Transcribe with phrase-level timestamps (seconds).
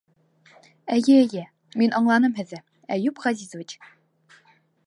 [0.95, 1.43] Эйе, эйе...
[1.83, 2.61] мин аңланым һеҙҙе,
[2.97, 3.77] Әйүп Ғәзизович.